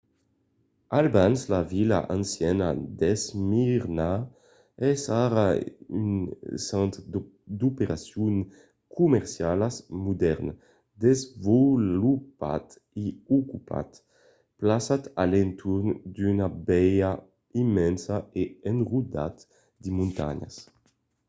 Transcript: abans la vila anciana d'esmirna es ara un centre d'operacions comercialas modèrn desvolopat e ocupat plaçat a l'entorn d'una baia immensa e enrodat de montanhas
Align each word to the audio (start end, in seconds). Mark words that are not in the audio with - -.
abans 1.01 1.39
la 1.53 1.61
vila 1.71 1.99
anciana 2.17 2.69
d'esmirna 2.99 4.09
es 4.89 5.01
ara 5.25 5.47
un 6.03 6.13
centre 6.69 6.99
d'operacions 7.59 8.45
comercialas 8.97 9.75
modèrn 10.05 10.47
desvolopat 11.03 12.65
e 13.03 13.05
ocupat 13.37 13.89
plaçat 14.59 15.03
a 15.21 15.23
l'entorn 15.31 15.89
d'una 16.15 16.47
baia 16.67 17.11
immensa 17.63 18.15
e 18.41 18.43
enrodat 18.71 19.35
de 19.83 19.89
montanhas 19.97 20.55